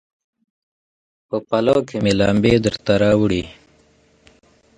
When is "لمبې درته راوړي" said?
2.19-3.43